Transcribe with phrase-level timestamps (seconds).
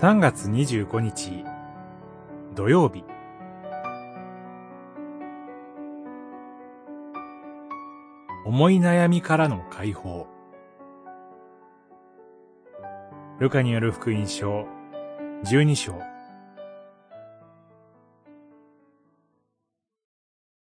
[0.00, 1.44] 3月25日。
[2.56, 3.04] 土曜日。
[8.44, 10.26] 思い悩みからの解放。
[13.38, 14.66] ルカによる福音書。
[15.44, 15.94] 12章。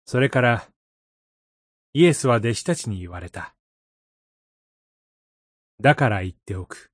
[0.03, 0.65] それから
[1.93, 3.55] イエスは弟子たちに言われた。
[5.79, 6.91] だから言っておく。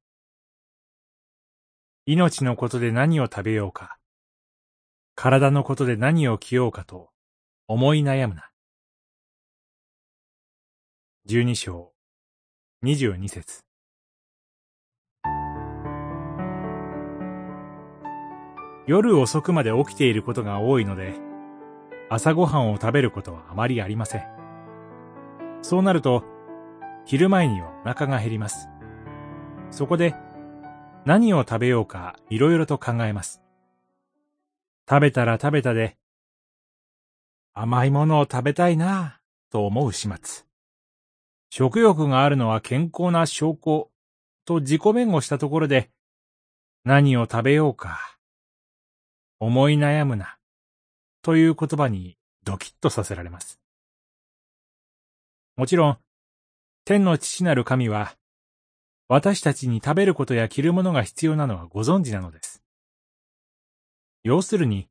[2.10, 3.98] 命のことで何を食べようか、
[5.14, 7.10] 体のことで何を着ようかと
[7.68, 8.50] 思い悩むな。
[11.26, 11.92] 十二章、
[12.82, 13.66] 二十二節。
[18.88, 21.14] 夜遅くまで起きていることが多いので、
[22.10, 24.24] 朝ごはんを食べることはあまりありません。
[25.62, 26.24] そうなると、
[27.04, 28.70] 昼前にはお腹が減ります。
[29.72, 30.16] そこで、
[31.08, 33.42] 何を食べようかいろいろと考えます。
[34.90, 35.96] 食べたら食べたで、
[37.54, 40.44] 甘いものを食べたいなぁと思う始末。
[41.50, 43.90] 食欲があるのは健康な証拠
[44.44, 45.92] と自己弁護したところで、
[46.84, 48.18] 何を食べようか、
[49.40, 50.38] 思い悩むな、
[51.22, 53.62] という言葉にドキッとさせられます。
[55.56, 55.98] もちろん、
[56.84, 58.18] 天の父なる神は、
[59.10, 62.62] 私たちに食べることや着るものが必要なのはご存知なのです。
[64.24, 64.90] 要するに、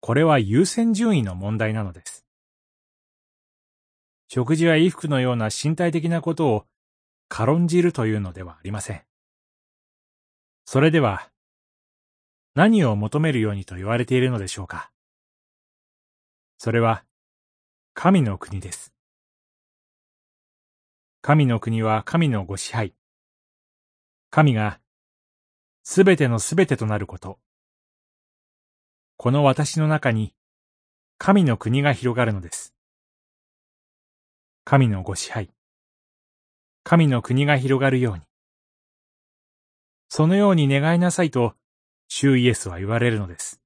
[0.00, 2.24] これは優先順位の問題なのです。
[4.28, 6.66] 食事や衣服のような身体的なことを
[7.28, 9.02] 軽んじるというのではありません。
[10.64, 11.30] それでは、
[12.54, 14.92] 何を求めるようにと言われているのでしょうか。
[16.58, 17.04] それは、
[17.94, 18.92] 神の国です。
[21.20, 22.94] 神の国は神のご支配。
[24.30, 24.78] 神が
[25.82, 27.38] すべてのすべてとなること。
[29.16, 30.34] この私の中に
[31.16, 32.74] 神の国が広がるのです。
[34.64, 35.50] 神のご支配。
[36.84, 38.22] 神の国が広がるように。
[40.10, 41.54] そのように願いなさいと、
[42.06, 43.60] 主イエスは言われるのです。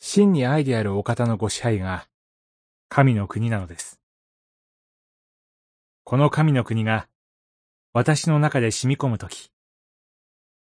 [0.00, 2.08] 真に愛であるお方のご支配が、
[2.88, 4.00] 神の国なのです。
[6.04, 7.06] この神の国が、
[8.00, 9.50] 私の中で染み込むとき、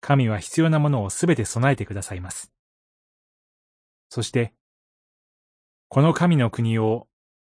[0.00, 2.50] 神は必要なものをすべて備えてくださいます。
[4.08, 4.54] そして、
[5.88, 7.08] この神の国を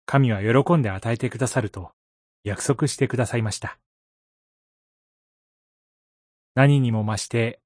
[0.04, 1.92] 神は喜んで与えてくださると
[2.42, 3.78] 約束してくださいました。
[6.54, 7.62] 何にも増して、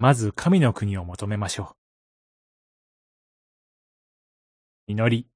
[0.00, 1.76] まず神の国を求めましょ
[4.88, 4.94] う。
[4.94, 5.28] 祈り。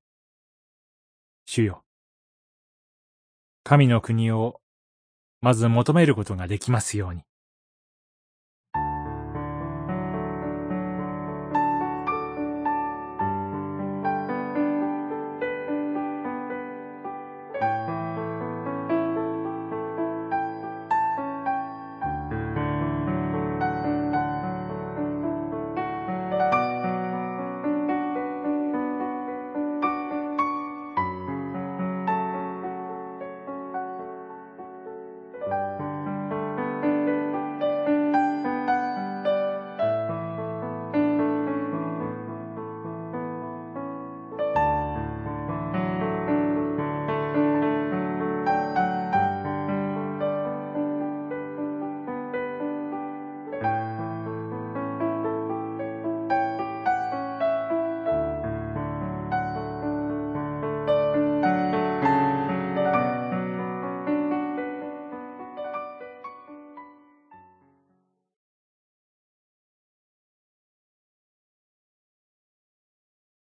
[1.47, 1.85] 主よ。
[3.63, 4.62] 神の国を
[5.43, 7.23] まず求めることができますように。